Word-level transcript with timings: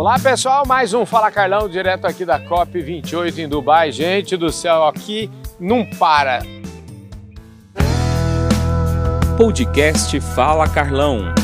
Olá 0.00 0.18
pessoal, 0.18 0.64
mais 0.66 0.94
um 0.94 1.04
Fala 1.04 1.30
Carlão, 1.30 1.68
direto 1.68 2.06
aqui 2.06 2.24
da 2.24 2.40
COP28 2.40 3.36
em 3.36 3.46
Dubai. 3.46 3.92
Gente 3.92 4.34
do 4.34 4.50
céu, 4.50 4.84
aqui 4.84 5.30
não 5.60 5.84
para. 5.84 6.38
Podcast 9.36 10.18
Fala 10.34 10.66
Carlão. 10.66 11.34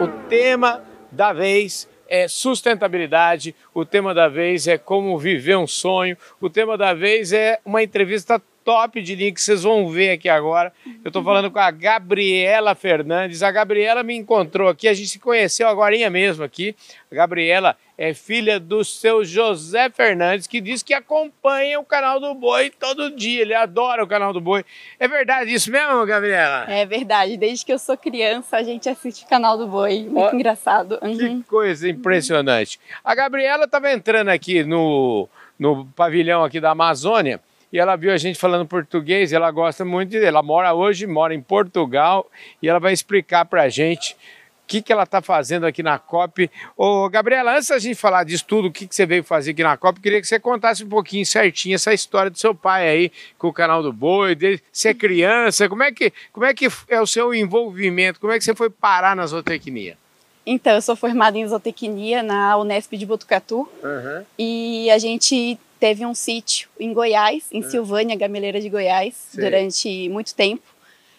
O 0.00 0.28
tema 0.28 0.80
da 1.10 1.32
vez 1.32 1.88
é 2.08 2.28
sustentabilidade, 2.28 3.52
o 3.74 3.84
tema 3.84 4.14
da 4.14 4.28
vez 4.28 4.68
é 4.68 4.78
como 4.78 5.18
viver 5.18 5.56
um 5.56 5.66
sonho, 5.66 6.16
o 6.40 6.48
tema 6.48 6.78
da 6.78 6.94
vez 6.94 7.32
é 7.32 7.58
uma 7.64 7.82
entrevista 7.82 8.40
top 8.66 9.00
de 9.00 9.14
linha 9.14 9.32
que 9.32 9.40
vocês 9.40 9.62
vão 9.62 9.88
ver 9.88 10.10
aqui 10.10 10.28
agora. 10.28 10.72
Eu 11.04 11.08
estou 11.08 11.22
falando 11.22 11.52
com 11.52 11.58
a 11.60 11.70
Gabriela 11.70 12.74
Fernandes. 12.74 13.44
A 13.44 13.50
Gabriela 13.52 14.02
me 14.02 14.16
encontrou 14.16 14.68
aqui, 14.68 14.88
a 14.88 14.92
gente 14.92 15.08
se 15.08 15.20
conheceu 15.20 15.68
agora 15.68 15.96
mesmo 16.10 16.42
aqui. 16.42 16.74
A 17.08 17.14
Gabriela 17.14 17.76
é 17.96 18.12
filha 18.12 18.58
do 18.58 18.84
seu 18.84 19.24
José 19.24 19.88
Fernandes, 19.88 20.48
que 20.48 20.60
diz 20.60 20.82
que 20.82 20.92
acompanha 20.92 21.78
o 21.78 21.84
canal 21.84 22.18
do 22.18 22.34
Boi 22.34 22.68
todo 22.68 23.14
dia. 23.14 23.42
Ele 23.42 23.54
adora 23.54 24.02
o 24.02 24.06
canal 24.08 24.32
do 24.32 24.40
Boi. 24.40 24.64
É 24.98 25.06
verdade 25.06 25.54
isso 25.54 25.70
mesmo, 25.70 26.04
Gabriela? 26.04 26.64
É 26.68 26.84
verdade. 26.84 27.36
Desde 27.36 27.64
que 27.64 27.72
eu 27.72 27.78
sou 27.78 27.96
criança, 27.96 28.56
a 28.56 28.64
gente 28.64 28.88
assiste 28.88 29.24
o 29.24 29.28
canal 29.28 29.56
do 29.56 29.68
Boi. 29.68 30.08
Muito 30.10 30.34
engraçado. 30.34 30.98
Uhum. 31.00 31.16
Que 31.16 31.44
coisa 31.44 31.88
impressionante. 31.88 32.80
A 33.04 33.14
Gabriela 33.14 33.64
estava 33.66 33.92
entrando 33.92 34.28
aqui 34.28 34.64
no, 34.64 35.28
no 35.56 35.86
pavilhão 35.94 36.42
aqui 36.42 36.58
da 36.58 36.72
Amazônia 36.72 37.40
e 37.72 37.78
ela 37.78 37.96
viu 37.96 38.12
a 38.12 38.16
gente 38.16 38.38
falando 38.38 38.66
português, 38.66 39.32
ela 39.32 39.50
gosta 39.50 39.84
muito 39.84 40.10
de, 40.10 40.24
ela 40.24 40.42
mora 40.42 40.72
hoje, 40.72 41.06
mora 41.06 41.34
em 41.34 41.40
Portugal 41.40 42.30
e 42.62 42.68
ela 42.68 42.78
vai 42.78 42.92
explicar 42.92 43.44
para 43.44 43.62
a 43.62 43.68
gente 43.68 44.12
o 44.12 44.66
que, 44.66 44.82
que 44.82 44.92
ela 44.92 45.04
está 45.04 45.22
fazendo 45.22 45.64
aqui 45.64 45.80
na 45.80 45.96
COP. 45.96 46.50
Ô, 46.76 47.08
Gabriela, 47.08 47.56
antes 47.56 47.68
da 47.68 47.78
gente 47.78 47.94
falar 47.94 48.24
disso 48.24 48.44
tudo, 48.46 48.66
o 48.66 48.72
que, 48.72 48.86
que 48.86 48.94
você 48.94 49.06
veio 49.06 49.22
fazer 49.22 49.52
aqui 49.52 49.62
na 49.62 49.76
COP, 49.76 50.00
queria 50.00 50.20
que 50.20 50.26
você 50.26 50.40
contasse 50.40 50.82
um 50.82 50.88
pouquinho 50.88 51.24
certinho 51.24 51.76
essa 51.76 51.94
história 51.94 52.30
do 52.30 52.38
seu 52.38 52.54
pai 52.54 52.88
aí 52.88 53.12
com 53.38 53.48
o 53.48 53.52
canal 53.52 53.82
do 53.82 53.92
Boi, 53.92 54.34
dele 54.34 54.60
ser 54.72 54.94
criança, 54.94 55.68
como 55.68 55.84
é 55.84 55.92
que, 55.92 56.12
como 56.32 56.44
é, 56.44 56.52
que 56.52 56.68
é 56.88 57.00
o 57.00 57.06
seu 57.06 57.32
envolvimento, 57.32 58.18
como 58.18 58.32
é 58.32 58.38
que 58.38 58.44
você 58.44 58.54
foi 58.54 58.68
parar 58.68 59.14
na 59.14 59.26
zootecnia? 59.26 59.96
Então, 60.44 60.74
eu 60.74 60.82
sou 60.82 60.94
formada 60.94 61.36
em 61.36 61.46
zootecnia 61.46 62.22
na 62.22 62.56
Unesp 62.56 62.96
de 62.96 63.04
Botucatu 63.04 63.68
uhum. 63.82 64.24
e 64.38 64.88
a 64.90 64.98
gente 64.98 65.58
teve 65.78 66.04
um 66.04 66.14
sítio 66.14 66.68
em 66.78 66.92
Goiás, 66.92 67.44
em 67.52 67.60
é. 67.60 67.68
Silvânia, 67.68 68.16
Gameleira 68.16 68.60
de 68.60 68.68
Goiás, 68.68 69.14
Sim. 69.14 69.40
durante 69.40 70.08
muito 70.08 70.34
tempo. 70.34 70.62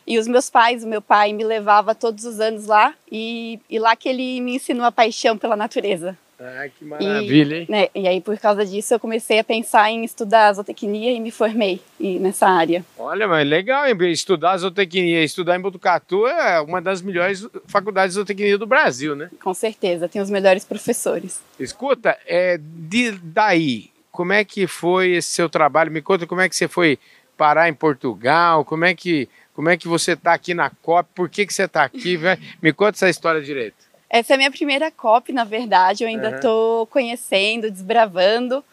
E 0.05 0.17
os 0.17 0.27
meus 0.27 0.49
pais, 0.49 0.83
o 0.83 0.87
meu 0.87 1.01
pai 1.01 1.33
me 1.33 1.43
levava 1.43 1.93
todos 1.93 2.23
os 2.23 2.39
anos 2.39 2.65
lá 2.65 2.93
e, 3.11 3.59
e 3.69 3.77
lá 3.77 3.95
que 3.95 4.07
ele 4.07 4.39
me 4.39 4.55
ensinou 4.55 4.85
a 4.85 4.91
paixão 4.91 5.37
pela 5.37 5.55
natureza. 5.55 6.17
Ah, 6.39 6.69
que 6.69 6.85
maravilha, 6.85 7.55
e, 7.55 7.59
hein? 7.61 7.65
Né, 7.67 7.89
e 7.95 8.07
aí, 8.07 8.21
por 8.21 8.37
causa 8.37 8.63
disso, 8.63 8.93
eu 8.93 8.99
comecei 8.99 9.39
a 9.39 9.43
pensar 9.43 9.89
em 9.89 10.05
estudar 10.05 10.53
zootecnia 10.53 11.11
e 11.11 11.19
me 11.19 11.31
formei 11.31 11.81
nessa 11.99 12.47
área. 12.47 12.85
Olha, 12.97 13.27
mas 13.27 13.47
legal, 13.47 13.87
hein? 13.87 13.97
Estudar 14.11 14.55
zootecnia, 14.57 15.23
estudar 15.23 15.57
em 15.57 15.61
Botucatu 15.61 16.27
é 16.27 16.61
uma 16.61 16.79
das 16.79 17.01
melhores 17.01 17.47
faculdades 17.65 18.13
de 18.13 18.19
zootecnia 18.19 18.57
do 18.57 18.67
Brasil, 18.67 19.15
né? 19.15 19.31
Com 19.41 19.53
certeza, 19.53 20.07
tem 20.07 20.21
os 20.21 20.29
melhores 20.29 20.63
professores. 20.63 21.41
Escuta, 21.59 22.15
é, 22.27 22.59
de, 22.61 23.11
daí, 23.13 23.89
como 24.17 24.33
é 24.33 24.43
que 24.43 24.65
foi 24.65 25.11
esse 25.11 25.29
seu 25.29 25.47
trabalho? 25.47 25.91
Me 25.91 26.01
conta 26.01 26.25
como 26.25 26.41
é 26.41 26.49
que 26.49 26.55
você 26.55 26.67
foi 26.67 26.97
parar 27.37 27.69
em 27.69 27.73
Portugal, 27.73 28.65
como 28.65 28.83
é 28.83 28.95
que, 28.95 29.29
como 29.53 29.69
é 29.69 29.77
que 29.77 29.87
você 29.87 30.13
está 30.13 30.33
aqui 30.33 30.55
na 30.55 30.71
COP, 30.71 31.07
por 31.13 31.29
que, 31.29 31.45
que 31.45 31.53
você 31.53 31.65
está 31.65 31.83
aqui? 31.83 32.17
Me 32.59 32.73
conta 32.73 32.97
essa 32.97 33.07
história 33.07 33.39
direito. 33.43 33.75
Essa 34.09 34.33
é 34.33 34.35
a 34.35 34.37
minha 34.37 34.49
primeira 34.49 34.89
COP, 34.89 35.31
na 35.31 35.43
verdade, 35.43 36.03
eu 36.03 36.07
ainda 36.07 36.31
estou 36.31 36.79
uhum. 36.79 36.85
conhecendo, 36.87 37.69
desbravando. 37.69 38.63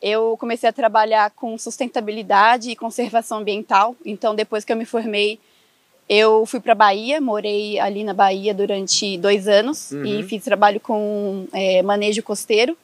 Eu 0.00 0.36
comecei 0.38 0.68
a 0.68 0.72
trabalhar 0.72 1.32
com 1.32 1.58
sustentabilidade 1.58 2.70
e 2.70 2.76
conservação 2.76 3.38
ambiental, 3.38 3.96
então 4.06 4.36
depois 4.36 4.64
que 4.64 4.72
eu 4.72 4.76
me 4.76 4.84
formei, 4.84 5.40
eu 6.08 6.46
fui 6.46 6.60
para 6.60 6.76
Bahia, 6.76 7.20
morei 7.20 7.76
ali 7.80 8.04
na 8.04 8.14
Bahia 8.14 8.54
durante 8.54 9.18
dois 9.18 9.48
anos 9.48 9.90
uhum. 9.90 10.04
e 10.04 10.22
fiz 10.22 10.44
trabalho 10.44 10.78
com 10.78 11.48
é, 11.52 11.82
manejo 11.82 12.22
costeiro. 12.22 12.78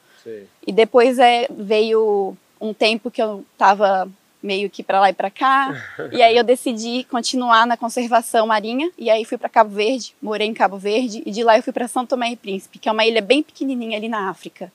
E 0.66 0.72
depois 0.72 1.18
é, 1.18 1.46
veio 1.50 2.36
um 2.60 2.74
tempo 2.74 3.10
que 3.10 3.22
eu 3.22 3.44
estava 3.52 4.08
meio 4.42 4.70
que 4.70 4.82
para 4.82 5.00
lá 5.00 5.10
e 5.10 5.12
para 5.12 5.30
cá. 5.30 5.74
e 6.12 6.22
aí 6.22 6.36
eu 6.36 6.44
decidi 6.44 7.04
continuar 7.04 7.66
na 7.66 7.76
conservação 7.76 8.46
marinha 8.46 8.90
e 8.96 9.10
aí 9.10 9.24
fui 9.24 9.36
para 9.36 9.48
Cabo 9.48 9.70
Verde, 9.70 10.14
morei 10.22 10.46
em 10.46 10.54
Cabo 10.54 10.78
Verde 10.78 11.22
e 11.26 11.30
de 11.30 11.42
lá 11.42 11.56
eu 11.56 11.62
fui 11.62 11.72
para 11.72 11.88
São 11.88 12.06
Tomé 12.06 12.32
e 12.32 12.36
Príncipe, 12.36 12.78
que 12.78 12.88
é 12.88 12.92
uma 12.92 13.04
ilha 13.04 13.20
bem 13.20 13.42
pequenininha 13.42 13.98
ali 13.98 14.08
na 14.08 14.28
África. 14.30 14.72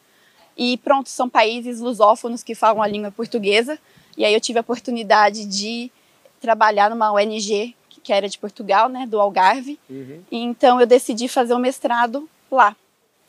E 0.57 0.77
pronto, 0.77 1.09
são 1.09 1.29
países 1.29 1.79
lusófonos 1.79 2.43
que 2.43 2.53
falam 2.53 2.81
a 2.81 2.87
língua 2.87 3.11
portuguesa. 3.11 3.79
E 4.15 4.23
aí 4.23 4.33
eu 4.33 4.41
tive 4.41 4.59
a 4.59 4.61
oportunidade 4.61 5.45
de 5.45 5.91
trabalhar 6.39 6.89
numa 6.89 7.11
ONG 7.11 7.75
que 8.03 8.11
era 8.11 8.27
de 8.27 8.37
Portugal, 8.37 8.89
né, 8.89 9.07
do 9.07 9.19
Algarve. 9.19 9.79
Uhum. 9.89 10.21
E 10.29 10.37
então 10.37 10.79
eu 10.79 10.85
decidi 10.85 11.27
fazer 11.27 11.53
o 11.53 11.57
um 11.57 11.59
mestrado 11.59 12.29
lá. 12.51 12.75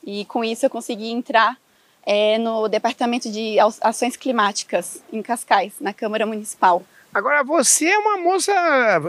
E 0.05 0.25
com 0.27 0.45
isso 0.45 0.67
eu 0.67 0.71
consegui 0.71 1.11
entrar 1.11 1.56
é, 2.07 2.39
no 2.39 2.69
Departamento 2.69 3.31
de 3.31 3.57
Ações 3.81 4.17
Climáticas, 4.17 5.03
em 5.13 5.23
Cascais, 5.23 5.75
na 5.81 5.93
Câmara 5.93 6.27
Municipal. 6.27 6.83
Agora, 7.15 7.45
você 7.45 7.87
é 7.87 7.97
uma 7.97 8.19
moça, 8.19 8.53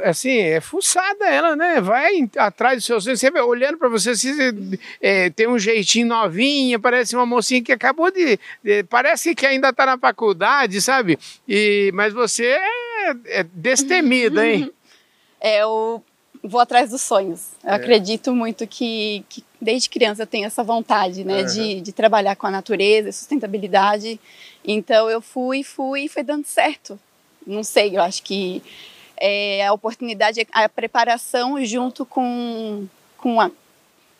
assim, 0.03 0.37
é 0.37 0.61
fuçada 0.61 1.25
ela, 1.25 1.55
né? 1.55 1.81
Vai 1.81 2.29
atrás 2.37 2.77
dos 2.77 2.85
seus 2.85 3.03
sonhos, 3.03 3.19
você 3.19 3.31
olhando 3.41 3.79
para 3.79 3.89
você, 3.89 4.11
assim, 4.11 4.31
você, 4.31 4.79
é, 5.01 5.29
tem 5.31 5.47
um 5.47 5.57
jeitinho 5.57 6.05
novinha, 6.05 6.77
parece 6.77 7.15
uma 7.15 7.25
mocinha 7.25 7.63
que 7.63 7.71
acabou 7.71 8.11
de... 8.11 8.39
de 8.63 8.83
parece 8.83 9.33
que 9.33 9.47
ainda 9.47 9.69
está 9.69 9.87
na 9.87 9.97
faculdade, 9.97 10.79
sabe? 10.81 11.17
E, 11.47 11.89
mas 11.95 12.13
você 12.13 12.45
é, 12.45 13.15
é 13.39 13.43
destemida, 13.43 14.47
hein? 14.47 14.71
É, 15.41 15.61
eu 15.61 16.03
vou 16.47 16.59
atrás 16.59 16.89
dos 16.89 17.01
sonhos. 17.01 17.51
Eu 17.63 17.71
é. 17.71 17.75
acredito 17.75 18.33
muito 18.33 18.65
que, 18.67 19.25
que 19.29 19.43
desde 19.59 19.89
criança 19.89 20.23
eu 20.23 20.27
tenho 20.27 20.45
essa 20.45 20.63
vontade, 20.63 21.23
né, 21.23 21.41
uhum. 21.41 21.45
de, 21.47 21.81
de 21.81 21.91
trabalhar 21.91 22.35
com 22.35 22.47
a 22.47 22.51
natureza, 22.51 23.11
sustentabilidade. 23.11 24.19
Então 24.63 25.09
eu 25.09 25.21
fui, 25.21 25.63
fui 25.63 26.05
e 26.05 26.09
foi 26.09 26.23
dando 26.23 26.45
certo. 26.45 26.99
Não 27.45 27.63
sei, 27.63 27.95
eu 27.97 28.01
acho 28.01 28.23
que 28.23 28.61
é, 29.17 29.65
a 29.65 29.73
oportunidade, 29.73 30.45
a 30.51 30.67
preparação 30.67 31.63
junto 31.63 32.05
com, 32.05 32.87
com 33.17 33.39
a, 33.39 33.51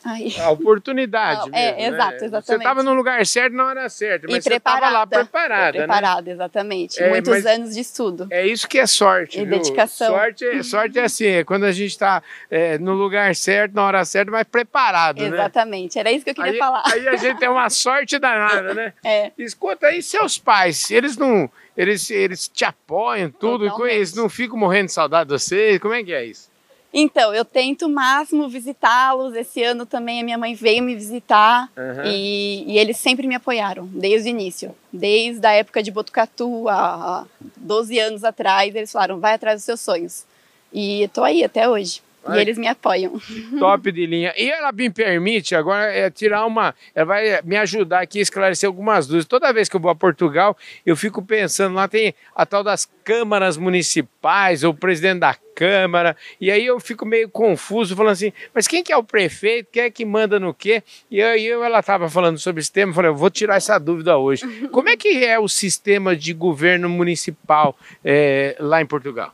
Ai. 0.06 0.36
A 0.40 0.52
oportunidade. 0.52 1.50
é, 1.52 1.76
mesmo, 1.78 1.96
exato, 1.96 2.12
né? 2.12 2.18
exatamente. 2.18 2.46
Você 2.46 2.56
estava 2.58 2.84
no 2.84 2.94
lugar 2.94 3.26
certo 3.26 3.54
na 3.54 3.66
hora 3.66 3.90
certa, 3.90 4.28
mas 4.30 4.46
e 4.46 4.50
você 4.50 4.56
estava 4.58 4.88
lá 4.92 5.08
preparada. 5.08 5.80
Preparada, 5.80 6.22
né? 6.22 6.32
exatamente. 6.32 7.02
É, 7.02 7.10
Muitos 7.10 7.44
anos 7.44 7.74
de 7.74 7.82
estudo. 7.82 8.28
É 8.30 8.46
isso 8.46 8.68
que 8.68 8.78
é 8.78 8.86
sorte. 8.86 9.40
E 9.40 9.46
viu? 9.46 9.58
dedicação. 9.58 10.14
Sorte, 10.14 10.46
é, 10.46 10.62
sorte 10.64 11.00
é 11.00 11.06
assim, 11.06 11.26
é 11.26 11.44
quando 11.44 11.64
a 11.64 11.72
gente 11.72 11.90
está 11.90 12.22
é, 12.52 12.78
no 12.78 12.94
lugar 12.94 13.36
certo, 13.36 13.74
na 13.74 13.84
hora 13.84 14.06
certa, 14.06 14.32
mas 14.32 14.44
preparado. 14.44 15.24
Né? 15.24 15.28
Exatamente, 15.28 15.96
né? 15.96 16.02
era 16.02 16.12
isso 16.12 16.24
que 16.24 16.30
eu 16.30 16.36
queria 16.36 16.52
aí, 16.52 16.60
falar. 16.60 16.84
Aí 16.86 17.08
a 17.08 17.16
gente 17.16 17.40
tem 17.40 17.50
uma 17.50 17.70
sorte 17.72 18.20
danada, 18.20 18.76
né? 18.76 18.94
É. 19.04 19.32
Escuta 19.38 19.88
aí, 19.88 20.02
seus 20.02 20.38
pais, 20.38 20.90
eles 20.90 21.18
não. 21.18 21.50
Eles, 21.76 22.10
eles 22.10 22.48
te 22.48 22.64
apoiam 22.64 23.30
tudo, 23.30 23.66
Totalmente. 23.66 23.96
eles 23.96 24.14
não 24.14 24.30
ficam 24.30 24.58
morrendo 24.58 24.88
de 24.88 24.94
saudade 24.94 25.30
de 25.30 25.34
vocês? 25.38 25.80
Como 25.80 25.94
é 25.94 26.04
que 26.04 26.14
é 26.14 26.26
isso? 26.26 26.50
Então, 26.98 27.34
eu 27.34 27.44
tento 27.44 27.88
o 27.88 27.90
máximo 27.90 28.48
visitá-los. 28.48 29.36
Esse 29.36 29.62
ano 29.62 29.86
também 29.86 30.22
a 30.22 30.24
minha 30.24 30.38
mãe 30.38 30.56
veio 30.56 30.82
me 30.82 30.96
visitar 30.96 31.70
uhum. 31.76 32.06
e, 32.06 32.64
e, 32.66 32.78
eles 32.78 32.96
sempre 32.96 33.28
me 33.28 33.36
apoiaram, 33.36 33.86
desde 33.88 34.30
o 34.30 34.32
início. 34.32 34.74
Desde 34.94 35.46
a 35.46 35.52
época 35.52 35.84
de 35.84 35.92
Botucatu, 35.92 36.70
há 36.70 37.26
12 37.58 38.00
anos 38.00 38.24
atrás, 38.24 38.74
eles 38.74 38.94
falaram, 38.94 39.20
vai 39.20 39.34
atrás 39.34 39.58
dos 39.58 39.66
seus 39.66 39.82
sonhos. 39.82 40.26
E 40.72 41.04
estou 41.04 41.26
aí 41.26 41.44
até 41.44 41.68
hoje. 41.68 42.02
E 42.34 42.40
eles 42.40 42.58
me 42.58 42.68
apoiam. 42.68 43.22
Top 43.60 43.92
de 43.92 44.06
linha. 44.06 44.34
E 44.38 44.50
ela 44.50 44.72
me 44.72 44.90
permite 44.90 45.56
agora 45.56 45.92
é, 45.92 46.10
tirar 46.10 46.46
uma. 46.46 46.74
Ela 46.94 47.06
vai 47.06 47.42
me 47.44 47.56
ajudar 47.58 48.02
aqui 48.02 48.20
a 48.20 48.22
esclarecer 48.22 48.68
algumas 48.68 49.06
dúvidas. 49.06 49.26
Toda 49.26 49.54
vez 49.54 49.70
que 49.70 49.76
eu 49.76 49.80
vou 49.80 49.92
a 49.92 49.96
Portugal, 49.96 50.58
eu 50.86 50.96
fico 50.96 51.22
pensando, 51.22 51.76
lá 51.76 51.88
tem 51.88 52.16
a 52.36 52.46
tal 52.46 52.64
das 52.64 52.90
câmaras 53.04 53.58
municipais, 53.58 54.64
ou 54.64 54.72
o 54.72 54.76
presidente 54.76 55.20
da 55.20 55.36
Câmara, 55.56 56.18
e 56.42 56.52
aí 56.52 56.66
eu 56.66 56.78
fico 56.82 57.06
meio 57.06 57.30
confuso, 57.30 57.96
falando 57.96 58.12
assim, 58.12 58.34
mas 58.54 58.68
quem 58.68 58.84
que 58.84 58.92
é 58.92 58.98
o 58.98 59.04
prefeito, 59.04 59.70
quem 59.72 59.84
é 59.84 59.90
que 59.90 60.04
manda 60.04 60.38
no 60.38 60.54
quê? 60.54 60.84
E 61.10 61.22
aí 61.22 61.46
eu, 61.46 61.64
ela 61.64 61.80
estava 61.80 62.10
falando 62.10 62.38
sobre 62.38 62.60
esse 62.60 62.72
tema, 62.72 62.92
eu 62.92 62.96
falei, 62.96 63.12
eu 63.12 63.16
vou 63.16 63.30
tirar 63.30 63.56
essa 63.56 63.80
dúvida 63.80 64.18
hoje. 64.18 64.46
Como 64.68 64.90
é 64.90 64.98
que 64.98 65.24
é 65.24 65.40
o 65.40 65.48
sistema 65.48 66.14
de 66.14 66.34
governo 66.34 66.90
municipal 66.90 67.78
é, 68.04 68.58
lá 68.60 68.82
em 68.82 68.86
Portugal? 68.86 69.34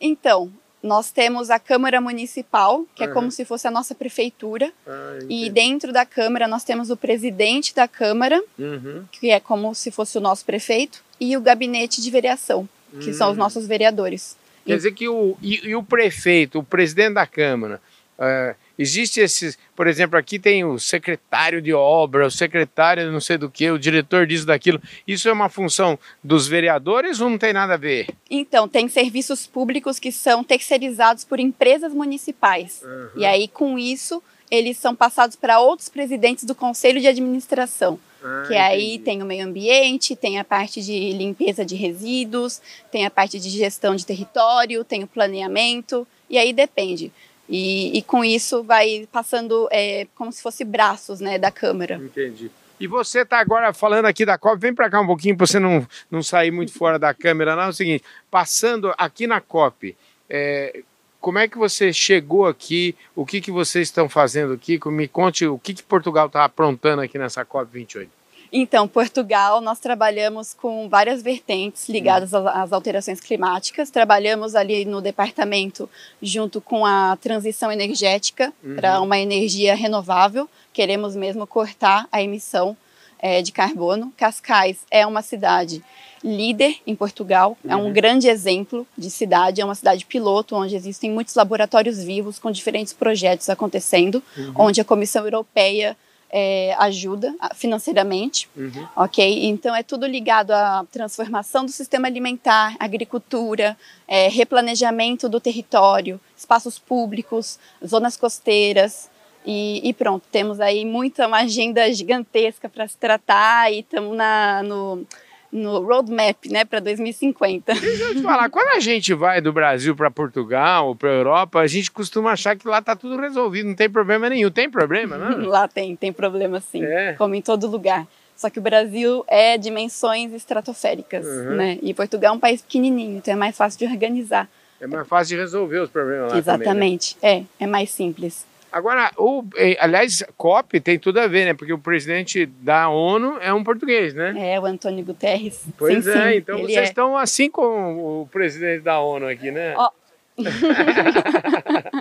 Então, 0.00 0.52
nós 0.82 1.10
temos 1.10 1.48
a 1.48 1.58
Câmara 1.58 2.00
Municipal, 2.00 2.84
que 2.94 3.04
uhum. 3.04 3.10
é 3.10 3.12
como 3.12 3.30
se 3.30 3.44
fosse 3.44 3.68
a 3.68 3.70
nossa 3.70 3.94
prefeitura. 3.94 4.72
Ah, 4.86 5.18
e 5.28 5.48
dentro 5.48 5.92
da 5.92 6.04
Câmara 6.04 6.48
nós 6.48 6.64
temos 6.64 6.90
o 6.90 6.96
presidente 6.96 7.74
da 7.74 7.86
Câmara, 7.86 8.42
uhum. 8.58 9.04
que 9.12 9.30
é 9.30 9.38
como 9.38 9.74
se 9.74 9.90
fosse 9.90 10.18
o 10.18 10.20
nosso 10.20 10.44
prefeito, 10.44 11.02
e 11.20 11.36
o 11.36 11.40
gabinete 11.40 12.02
de 12.02 12.10
vereação, 12.10 12.68
que 13.00 13.08
uhum. 13.08 13.14
são 13.14 13.30
os 13.30 13.36
hum. 13.36 13.38
nossos 13.38 13.66
vereadores. 13.66 14.36
Quer 14.66 14.76
dizer 14.76 14.92
que 14.92 15.08
o, 15.08 15.36
e, 15.40 15.68
e, 15.68 15.74
o 15.74 15.82
prefeito, 15.82 16.58
o 16.58 16.64
presidente 16.64 17.14
da 17.14 17.26
Câmara, 17.26 17.80
uh, 18.18 18.56
Existe 18.78 19.20
esses, 19.20 19.58
por 19.76 19.86
exemplo, 19.86 20.18
aqui 20.18 20.38
tem 20.38 20.64
o 20.64 20.78
secretário 20.78 21.60
de 21.60 21.72
obra, 21.72 22.26
o 22.26 22.30
secretário 22.30 23.12
não 23.12 23.20
sei 23.20 23.36
do 23.36 23.50
que, 23.50 23.70
o 23.70 23.78
diretor 23.78 24.26
disso, 24.26 24.46
daquilo. 24.46 24.80
Isso 25.06 25.28
é 25.28 25.32
uma 25.32 25.48
função 25.48 25.98
dos 26.22 26.48
vereadores 26.48 27.20
ou 27.20 27.28
não 27.28 27.38
tem 27.38 27.52
nada 27.52 27.74
a 27.74 27.76
ver? 27.76 28.08
Então, 28.30 28.68
tem 28.68 28.88
serviços 28.88 29.46
públicos 29.46 29.98
que 29.98 30.10
são 30.10 30.42
terceirizados 30.42 31.24
por 31.24 31.38
empresas 31.38 31.92
municipais. 31.92 32.82
Uhum. 32.82 33.08
E 33.16 33.26
aí, 33.26 33.46
com 33.48 33.78
isso, 33.78 34.22
eles 34.50 34.76
são 34.76 34.94
passados 34.94 35.36
para 35.36 35.60
outros 35.60 35.88
presidentes 35.88 36.44
do 36.44 36.54
conselho 36.54 37.00
de 37.00 37.08
administração. 37.08 37.98
Ah, 38.22 38.44
que 38.46 38.54
aí 38.54 38.98
tem 38.98 39.22
o 39.22 39.26
meio 39.26 39.46
ambiente, 39.46 40.14
tem 40.14 40.38
a 40.38 40.44
parte 40.44 40.80
de 40.80 41.12
limpeza 41.12 41.64
de 41.64 41.74
resíduos, 41.74 42.60
tem 42.90 43.04
a 43.04 43.10
parte 43.10 43.40
de 43.40 43.50
gestão 43.50 43.96
de 43.96 44.06
território, 44.06 44.84
tem 44.84 45.02
o 45.02 45.06
planeamento, 45.06 46.06
e 46.30 46.38
aí 46.38 46.52
depende. 46.52 47.10
E, 47.48 47.98
e 47.98 48.02
com 48.02 48.24
isso 48.24 48.62
vai 48.62 49.08
passando 49.12 49.68
é, 49.70 50.06
como 50.14 50.32
se 50.32 50.42
fosse 50.42 50.64
braços 50.64 51.20
né, 51.20 51.38
da 51.38 51.50
Câmara. 51.50 51.96
Entendi. 51.96 52.50
E 52.80 52.86
você 52.86 53.20
está 53.20 53.38
agora 53.38 53.72
falando 53.72 54.06
aqui 54.06 54.24
da 54.24 54.36
COP, 54.36 54.58
vem 54.58 54.74
para 54.74 54.90
cá 54.90 55.00
um 55.00 55.06
pouquinho 55.06 55.36
para 55.36 55.46
você 55.46 55.60
não, 55.60 55.86
não 56.10 56.22
sair 56.22 56.50
muito 56.50 56.72
fora 56.72 56.98
da 56.98 57.14
câmera, 57.14 57.54
não. 57.54 57.64
É 57.64 57.68
o 57.68 57.72
seguinte, 57.72 58.02
passando 58.28 58.92
aqui 58.98 59.26
na 59.26 59.40
COP, 59.40 59.96
é, 60.28 60.82
como 61.20 61.38
é 61.38 61.46
que 61.46 61.56
você 61.56 61.92
chegou 61.92 62.46
aqui? 62.46 62.96
O 63.14 63.24
que, 63.24 63.40
que 63.40 63.52
vocês 63.52 63.86
estão 63.86 64.08
fazendo 64.08 64.54
aqui? 64.54 64.80
Me 64.86 65.06
conte 65.06 65.46
o 65.46 65.58
que, 65.58 65.74
que 65.74 65.82
Portugal 65.84 66.26
está 66.26 66.44
aprontando 66.44 67.02
aqui 67.02 67.16
nessa 67.16 67.44
COP 67.44 67.70
28. 67.72 68.21
Então, 68.52 68.86
Portugal, 68.86 69.62
nós 69.62 69.80
trabalhamos 69.80 70.52
com 70.52 70.86
várias 70.86 71.22
vertentes 71.22 71.88
ligadas 71.88 72.34
uhum. 72.34 72.46
às 72.46 72.70
alterações 72.70 73.18
climáticas. 73.18 73.90
Trabalhamos 73.90 74.54
ali 74.54 74.84
no 74.84 75.00
departamento 75.00 75.88
junto 76.20 76.60
com 76.60 76.84
a 76.84 77.16
transição 77.16 77.72
energética 77.72 78.52
uhum. 78.62 78.76
para 78.76 79.00
uma 79.00 79.18
energia 79.18 79.74
renovável. 79.74 80.46
Queremos 80.70 81.16
mesmo 81.16 81.46
cortar 81.46 82.06
a 82.12 82.22
emissão 82.22 82.76
é, 83.18 83.40
de 83.40 83.52
carbono. 83.52 84.12
Cascais 84.18 84.80
é 84.90 85.06
uma 85.06 85.22
cidade 85.22 85.82
líder 86.22 86.76
em 86.86 86.94
Portugal, 86.94 87.56
uhum. 87.64 87.70
é 87.70 87.76
um 87.76 87.84
uhum. 87.86 87.92
grande 87.92 88.28
exemplo 88.28 88.86
de 88.96 89.10
cidade, 89.10 89.60
é 89.60 89.64
uma 89.64 89.74
cidade 89.74 90.04
piloto 90.04 90.54
onde 90.54 90.76
existem 90.76 91.10
muitos 91.10 91.34
laboratórios 91.34 92.02
vivos 92.02 92.38
com 92.38 92.50
diferentes 92.50 92.92
projetos 92.92 93.48
acontecendo, 93.50 94.22
uhum. 94.36 94.52
onde 94.56 94.80
a 94.80 94.84
Comissão 94.84 95.24
Europeia 95.24 95.96
é, 96.32 96.74
ajuda 96.78 97.34
financeiramente, 97.54 98.48
uhum. 98.56 98.88
ok? 98.96 99.46
Então 99.46 99.76
é 99.76 99.82
tudo 99.82 100.06
ligado 100.06 100.52
à 100.52 100.84
transformação 100.90 101.66
do 101.66 101.70
sistema 101.70 102.08
alimentar, 102.08 102.74
agricultura, 102.80 103.76
é, 104.08 104.28
replanejamento 104.28 105.28
do 105.28 105.38
território, 105.38 106.18
espaços 106.34 106.78
públicos, 106.78 107.58
zonas 107.86 108.16
costeiras, 108.16 109.10
e, 109.44 109.88
e, 109.88 109.92
pronto, 109.92 110.24
temos 110.30 110.60
aí 110.60 110.84
muita 110.84 111.26
uma 111.26 111.38
agenda 111.38 111.92
gigantesca 111.92 112.68
para 112.68 112.86
se 112.86 112.96
tratar 112.96 113.72
e 113.72 113.80
estamos 113.80 114.16
no 114.64 115.04
no 115.52 115.80
roadmap, 115.80 116.46
né, 116.50 116.64
para 116.64 116.80
2050. 116.80 117.74
Deixa 117.74 118.02
eu 118.04 118.14
te 118.14 118.22
falar, 118.22 118.48
quando 118.48 118.76
a 118.76 118.80
gente 118.80 119.12
vai 119.12 119.40
do 119.40 119.52
Brasil 119.52 119.94
para 119.94 120.10
Portugal 120.10 120.88
ou 120.88 120.96
para 120.96 121.10
Europa, 121.10 121.60
a 121.60 121.66
gente 121.66 121.90
costuma 121.90 122.32
achar 122.32 122.56
que 122.56 122.66
lá 122.66 122.80
tá 122.80 122.96
tudo 122.96 123.20
resolvido, 123.20 123.68
não 123.68 123.74
tem 123.74 123.90
problema 123.90 124.30
nenhum. 124.30 124.50
Tem 124.50 124.70
problema, 124.70 125.18
não? 125.18 125.44
lá 125.46 125.68
tem, 125.68 125.94
tem 125.94 126.12
problema 126.12 126.60
sim, 126.60 126.82
é. 126.82 127.12
como 127.12 127.34
em 127.34 127.42
todo 127.42 127.66
lugar. 127.66 128.06
Só 128.34 128.48
que 128.48 128.58
o 128.58 128.62
Brasil 128.62 129.24
é 129.28 129.58
dimensões 129.58 130.32
estratosféricas, 130.32 131.24
uhum. 131.26 131.54
né? 131.54 131.78
E 131.82 131.92
Portugal 131.92 132.32
é 132.32 132.36
um 132.36 132.40
país 132.40 132.62
pequenininho, 132.62 133.18
então 133.18 133.34
é 133.34 133.36
mais 133.36 133.56
fácil 133.56 133.78
de 133.78 133.84
organizar. 133.84 134.48
É 134.80 134.86
mais 134.86 135.06
fácil 135.06 135.36
de 135.36 135.42
resolver 135.42 135.78
os 135.78 135.90
problemas 135.90 136.32
lá 136.32 136.38
Exatamente, 136.38 137.14
também, 137.16 137.40
né? 137.40 137.46
é, 137.60 137.64
é 137.64 137.66
mais 137.68 137.90
simples. 137.90 138.44
Agora, 138.72 139.10
o, 139.18 139.44
eh, 139.56 139.76
aliás, 139.78 140.24
COP 140.36 140.80
tem 140.80 140.98
tudo 140.98 141.20
a 141.20 141.26
ver, 141.26 141.44
né? 141.44 141.54
Porque 141.54 141.72
o 141.72 141.78
presidente 141.78 142.46
da 142.46 142.88
ONU 142.88 143.36
é 143.40 143.52
um 143.52 143.62
português, 143.62 144.14
né? 144.14 144.34
É, 144.54 144.58
o 144.58 144.64
Antônio 144.64 145.04
Guterres. 145.04 145.66
Pois 145.76 146.04
sim, 146.04 146.10
é, 146.10 146.30
sim, 146.32 146.36
então 146.38 146.58
vocês 146.58 146.78
é. 146.78 146.84
estão 146.84 147.16
assim 147.16 147.50
com 147.50 148.22
o 148.22 148.28
presidente 148.32 148.82
da 148.82 148.98
ONU 148.98 149.28
aqui, 149.28 149.50
né? 149.50 149.74
Ó. 149.76 149.90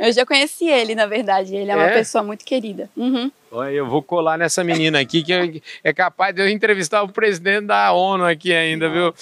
eu 0.00 0.12
já 0.12 0.24
conheci 0.24 0.66
ele, 0.66 0.94
na 0.94 1.04
verdade. 1.04 1.54
Ele 1.54 1.70
é, 1.70 1.74
é? 1.74 1.76
uma 1.76 1.88
pessoa 1.88 2.24
muito 2.24 2.42
querida. 2.44 2.88
Uhum. 2.96 3.30
Olha, 3.52 3.70
eu 3.70 3.86
vou 3.86 4.00
colar 4.00 4.38
nessa 4.38 4.62
menina 4.64 5.00
aqui 5.00 5.22
que 5.22 5.60
é 5.82 5.92
capaz 5.92 6.34
de 6.34 6.40
eu 6.40 6.48
entrevistar 6.48 7.02
o 7.02 7.08
presidente 7.08 7.66
da 7.66 7.92
ONU 7.92 8.24
aqui 8.24 8.52
ainda, 8.54 8.88
viu? 8.88 9.12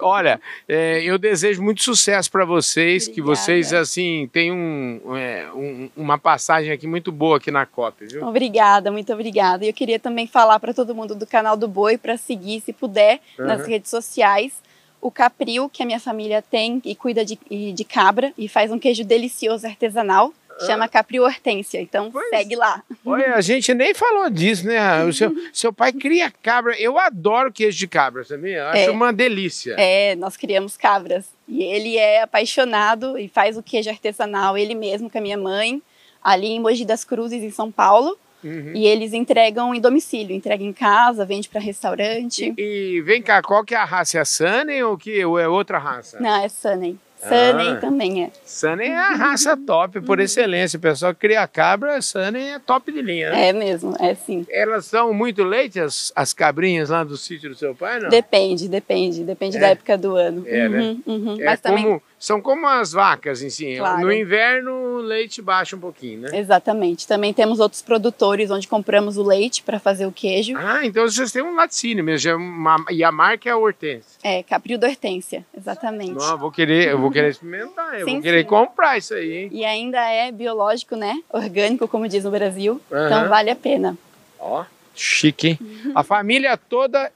Olha, 0.00 0.40
é, 0.68 1.00
eu 1.02 1.16
desejo 1.16 1.62
muito 1.62 1.82
sucesso 1.82 2.30
para 2.30 2.44
vocês, 2.44 3.04
Obrigada. 3.04 3.14
que 3.14 3.22
vocês 3.22 3.72
assim 3.72 4.28
tenham 4.32 4.56
um, 4.56 5.16
é, 5.16 5.48
um, 5.54 5.88
uma 5.96 6.18
passagem 6.18 6.72
aqui 6.72 6.88
muito 6.88 7.12
boa 7.12 7.36
aqui 7.36 7.52
na 7.52 7.64
COP, 7.64 8.06
viu? 8.06 8.26
Obrigada, 8.26 8.90
muito 8.90 9.12
obrigada. 9.12 9.64
E 9.64 9.68
eu 9.68 9.74
queria 9.74 10.00
também 10.00 10.26
falar 10.26 10.58
para 10.58 10.74
todo 10.74 10.94
mundo 10.94 11.14
do 11.14 11.26
canal 11.26 11.56
do 11.56 11.68
Boi 11.68 11.96
para 11.96 12.16
seguir, 12.16 12.60
se 12.60 12.72
puder, 12.72 13.20
uhum. 13.38 13.46
nas 13.46 13.64
redes 13.64 13.90
sociais. 13.90 14.52
O 15.00 15.10
Capril, 15.10 15.68
que 15.68 15.82
a 15.82 15.86
minha 15.86 16.00
família 16.00 16.42
tem 16.42 16.82
e 16.84 16.94
cuida 16.94 17.24
de, 17.24 17.38
de 17.72 17.84
cabra 17.84 18.32
e 18.36 18.48
faz 18.48 18.70
um 18.70 18.78
queijo 18.78 19.04
delicioso 19.04 19.66
artesanal. 19.66 20.32
Chama 20.66 20.86
ah. 20.86 20.88
Capri 20.88 21.20
Hortência, 21.20 21.80
então 21.80 22.10
pois. 22.10 22.28
segue 22.30 22.56
lá. 22.56 22.82
Olha, 23.06 23.36
a 23.36 23.40
gente 23.40 23.72
nem 23.74 23.94
falou 23.94 24.28
disso, 24.28 24.66
né? 24.66 25.04
O 25.04 25.12
seu, 25.12 25.32
seu 25.52 25.72
pai 25.72 25.92
cria 25.92 26.32
cabra. 26.42 26.76
Eu 26.80 26.98
adoro 26.98 27.52
queijo 27.52 27.78
de 27.78 27.86
cabra, 27.86 28.24
sabia? 28.24 28.68
Acho 28.70 28.88
é. 28.88 28.90
uma 28.90 29.12
delícia. 29.12 29.76
É, 29.78 30.16
nós 30.16 30.36
criamos 30.36 30.76
cabras. 30.76 31.26
E 31.46 31.62
ele 31.62 31.96
é 31.96 32.22
apaixonado 32.22 33.16
e 33.16 33.28
faz 33.28 33.56
o 33.56 33.62
queijo 33.62 33.88
artesanal 33.88 34.58
ele 34.58 34.74
mesmo 34.74 35.08
com 35.08 35.18
a 35.18 35.20
minha 35.20 35.38
mãe, 35.38 35.80
ali 36.22 36.48
em 36.48 36.60
Mogi 36.60 36.84
das 36.84 37.04
Cruzes, 37.04 37.42
em 37.42 37.50
São 37.50 37.70
Paulo. 37.70 38.18
Uhum. 38.42 38.72
E 38.74 38.86
eles 38.86 39.12
entregam 39.12 39.74
em 39.74 39.80
domicílio, 39.80 40.34
entrega 40.34 40.62
em 40.62 40.72
casa, 40.72 41.24
vende 41.24 41.48
para 41.48 41.60
restaurante. 41.60 42.54
E, 42.56 42.96
e, 42.96 43.00
vem 43.02 43.20
cá, 43.20 43.42
qual 43.42 43.64
que 43.64 43.74
é 43.74 43.78
a 43.78 43.84
raça? 43.84 44.18
É 44.18 44.20
a 44.20 44.24
Sunny 44.24 44.82
ou, 44.82 44.96
que, 44.96 45.24
ou 45.24 45.38
é 45.38 45.48
outra 45.48 45.78
raça? 45.78 46.20
Não, 46.20 46.42
é 46.42 46.48
Sunny. 46.48 46.98
Sunny 47.20 47.68
ah, 47.68 47.76
também 47.80 48.24
é. 48.24 48.30
Sunny 48.44 48.86
é 48.86 48.96
a 48.96 49.14
raça 49.14 49.56
top 49.56 50.00
por 50.00 50.20
excelência. 50.20 50.76
O 50.76 50.80
pessoal 50.80 51.12
que 51.12 51.20
cria 51.20 51.46
cabra, 51.46 52.00
Sunny 52.00 52.40
é 52.40 52.58
top 52.58 52.92
de 52.92 53.02
linha. 53.02 53.30
Né? 53.30 53.48
É 53.48 53.52
mesmo, 53.52 53.94
é 53.98 54.14
sim. 54.14 54.46
Elas 54.50 54.86
são 54.86 55.12
muito 55.12 55.42
leite, 55.42 55.80
as, 55.80 56.12
as 56.14 56.32
cabrinhas 56.32 56.90
lá 56.90 57.02
do 57.02 57.16
sítio 57.16 57.50
do 57.50 57.56
seu 57.56 57.74
pai, 57.74 57.98
não? 58.00 58.08
Depende, 58.08 58.68
depende. 58.68 59.24
Depende 59.24 59.56
é. 59.56 59.60
da 59.60 59.68
época 59.68 59.98
do 59.98 60.14
ano. 60.14 60.44
É, 60.46 60.68
né? 60.68 60.78
uhum, 60.78 60.92
né? 60.94 61.00
Uhum. 61.06 61.40
É 61.40 61.44
Mas 61.44 61.60
como, 61.60 61.76
também... 61.76 62.02
São 62.18 62.40
como 62.40 62.66
as 62.66 62.92
vacas 62.92 63.42
em 63.42 63.50
si. 63.50 63.76
Claro. 63.76 64.00
No 64.00 64.12
inverno, 64.12 64.72
o 64.72 64.96
leite 64.98 65.40
baixa 65.40 65.76
um 65.76 65.78
pouquinho, 65.80 66.22
né? 66.22 66.30
Exatamente. 66.38 67.06
Também 67.06 67.32
temos 67.32 67.60
outros 67.60 67.80
produtores 67.80 68.50
onde 68.50 68.66
compramos 68.66 69.16
o 69.16 69.22
leite 69.22 69.62
para 69.62 69.78
fazer 69.78 70.06
o 70.06 70.12
queijo. 70.12 70.56
Ah, 70.56 70.84
então 70.84 71.08
vocês 71.08 71.30
têm 71.30 71.42
um 71.42 71.54
laticínio 71.54 72.02
mesmo. 72.02 72.30
É 72.30 72.34
uma, 72.34 72.84
e 72.90 73.04
a 73.04 73.12
marca 73.12 73.48
é 73.48 73.52
a 73.52 73.56
Hortência. 73.56 74.18
É, 74.22 74.42
Caprio 74.42 74.78
da 74.78 74.88
Hortência, 74.88 75.46
exatamente. 75.68 76.14
Não, 76.14 76.38
vou 76.38 76.50
querer, 76.50 76.88
eu 76.88 76.98
vou 76.98 77.10
querer 77.10 77.30
experimentar, 77.30 77.98
eu 77.98 78.06
sim, 78.06 78.14
vou 78.14 78.22
querer 78.22 78.42
sim. 78.42 78.48
comprar 78.48 78.98
isso 78.98 79.14
aí. 79.14 79.32
Hein? 79.32 79.48
E 79.52 79.64
ainda 79.64 80.00
é 80.00 80.32
biológico, 80.32 80.96
né? 80.96 81.22
Orgânico, 81.28 81.86
como 81.86 82.08
diz 82.08 82.24
no 82.24 82.30
Brasil. 82.30 82.80
Uhum. 82.90 83.06
Então 83.06 83.28
vale 83.28 83.50
a 83.50 83.56
pena. 83.56 83.96
Ó, 84.38 84.64
chique, 84.94 85.48
hein? 85.48 85.58
Uhum. 85.60 85.92
A 85.94 86.02
família 86.02 86.56
toda 86.56 87.12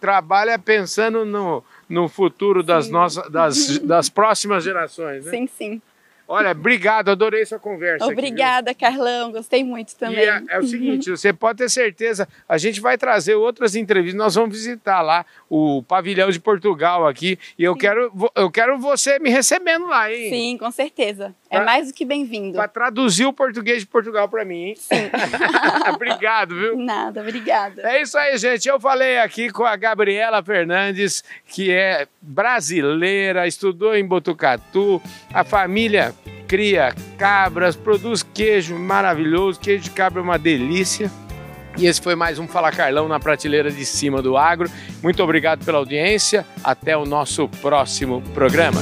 trabalha 0.00 0.58
pensando 0.58 1.24
no 1.24 1.64
no 1.88 2.08
futuro 2.08 2.62
das 2.62 2.88
nossas 2.88 3.28
das, 3.30 3.78
das 3.82 4.08
próximas 4.08 4.62
gerações. 4.62 5.24
Né? 5.24 5.30
Sim, 5.30 5.46
sim. 5.48 5.82
Olha, 6.32 6.52
obrigado, 6.52 7.10
adorei 7.10 7.44
sua 7.44 7.58
conversa. 7.58 8.06
Obrigada, 8.06 8.70
aqui, 8.70 8.84
Carlão, 8.84 9.32
gostei 9.32 9.64
muito 9.64 9.96
também. 9.96 10.20
É, 10.20 10.40
é, 10.48 10.58
o 10.60 10.62
seguinte, 10.62 11.10
você 11.10 11.32
pode 11.32 11.58
ter 11.58 11.68
certeza, 11.68 12.28
a 12.48 12.56
gente 12.56 12.80
vai 12.80 12.96
trazer 12.96 13.34
outras 13.34 13.74
entrevistas, 13.74 14.16
nós 14.16 14.36
vamos 14.36 14.54
visitar 14.54 15.02
lá 15.02 15.26
o 15.48 15.82
pavilhão 15.82 16.30
de 16.30 16.38
Portugal 16.38 17.04
aqui 17.04 17.36
e 17.58 17.64
eu 17.64 17.74
quero, 17.74 18.12
eu 18.36 18.48
quero 18.48 18.78
você 18.78 19.18
me 19.18 19.28
recebendo 19.28 19.88
lá, 19.88 20.08
hein? 20.12 20.30
Sim, 20.30 20.56
com 20.56 20.70
certeza. 20.70 21.34
É 21.50 21.56
pra, 21.56 21.64
mais 21.64 21.88
do 21.88 21.92
que 21.92 22.04
bem-vindo. 22.04 22.54
Para 22.54 22.68
traduzir 22.68 23.26
o 23.26 23.32
português 23.32 23.80
de 23.80 23.88
Portugal 23.88 24.28
para 24.28 24.44
mim, 24.44 24.66
hein? 24.66 24.74
Sim. 24.76 25.10
Obrigado, 25.92 26.54
viu? 26.54 26.76
Nada, 26.76 27.22
obrigada. 27.22 27.82
É 27.82 28.00
isso 28.00 28.16
aí, 28.16 28.38
gente. 28.38 28.68
Eu 28.68 28.78
falei 28.78 29.18
aqui 29.18 29.50
com 29.50 29.64
a 29.64 29.74
Gabriela 29.74 30.40
Fernandes, 30.44 31.24
que 31.48 31.72
é 31.72 32.06
brasileira, 32.22 33.48
estudou 33.48 33.96
em 33.96 34.06
Botucatu, 34.06 35.02
a 35.34 35.42
família 35.42 36.14
cria 36.46 36.94
cabras, 37.16 37.76
produz 37.76 38.22
queijo 38.22 38.76
maravilhoso, 38.78 39.60
queijo 39.60 39.84
de 39.84 39.90
cabra 39.90 40.20
é 40.20 40.22
uma 40.22 40.38
delícia. 40.38 41.10
E 41.78 41.86
esse 41.86 42.00
foi 42.00 42.14
mais 42.14 42.38
um 42.38 42.48
Fala 42.48 42.72
Carlão 42.72 43.06
na 43.06 43.20
prateleira 43.20 43.70
de 43.70 43.84
cima 43.84 44.20
do 44.20 44.36
agro. 44.36 44.68
Muito 45.02 45.22
obrigado 45.22 45.64
pela 45.64 45.78
audiência. 45.78 46.44
Até 46.64 46.96
o 46.96 47.04
nosso 47.04 47.48
próximo 47.60 48.20
programa. 48.34 48.80